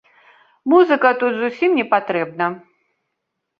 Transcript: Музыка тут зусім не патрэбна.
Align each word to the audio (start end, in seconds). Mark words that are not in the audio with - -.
Музыка 0.73 1.11
тут 1.19 1.37
зусім 1.43 1.77
не 1.81 1.85
патрэбна. 1.93 2.51